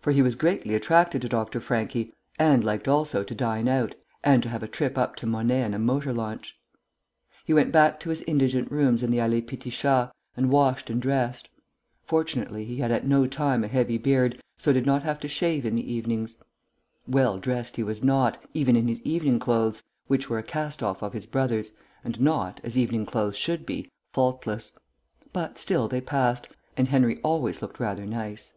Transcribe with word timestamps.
For 0.00 0.10
he 0.12 0.20
was 0.20 0.34
greatly 0.34 0.74
attracted 0.74 1.22
by 1.22 1.28
Dr. 1.28 1.60
Franchi, 1.60 2.12
and 2.40 2.64
liked 2.64 2.88
also 2.88 3.22
to 3.22 3.34
dine 3.34 3.68
out, 3.68 3.94
and 4.22 4.42
to 4.42 4.48
have 4.50 4.62
a 4.64 4.68
trip 4.68 4.98
up 4.98 5.14
to 5.16 5.26
Monet 5.26 5.62
in 5.62 5.72
a 5.74 5.78
motor 5.78 6.12
launch. 6.12 6.58
He 7.46 7.54
went 7.54 7.72
back 7.72 8.00
to 8.00 8.10
his 8.10 8.20
indigent 8.22 8.70
rooms 8.70 9.02
in 9.02 9.10
the 9.12 9.16
Allée 9.18 9.46
Petit 9.46 9.70
Chat, 9.70 10.12
and 10.36 10.50
washed 10.50 10.90
and 10.90 11.00
dressed. 11.00 11.48
(Fortunately, 12.02 12.64
he 12.66 12.78
had 12.78 12.90
at 12.90 13.06
no 13.06 13.26
time 13.28 13.64
a 13.64 13.68
heavy 13.68 13.96
beard, 13.96 14.42
so 14.58 14.72
did 14.72 14.84
not 14.84 15.04
have 15.04 15.20
to 15.20 15.28
shave 15.28 15.64
in 15.64 15.76
the 15.76 15.90
evenings.) 15.94 16.42
Well 17.06 17.38
dressed 17.38 17.76
he 17.76 17.82
was 17.84 18.02
not, 18.02 18.42
even 18.54 18.74
in 18.76 18.88
his 18.88 19.00
evening 19.02 19.38
clothes, 19.38 19.84
which 20.08 20.28
were 20.28 20.38
a 20.38 20.42
cast 20.42 20.82
off 20.82 21.00
of 21.00 21.12
his 21.14 21.26
brother's, 21.26 21.72
and 22.02 22.20
not, 22.20 22.60
as 22.64 22.76
evening 22.76 23.06
clothes 23.06 23.36
should 23.38 23.64
be, 23.64 23.88
faultless; 24.12 24.72
but 25.32 25.56
still 25.58 25.86
they 25.88 26.00
passed, 26.00 26.48
and 26.76 26.88
Henry 26.88 27.20
always 27.22 27.62
looked 27.62 27.80
rather 27.80 28.04
nice. 28.04 28.54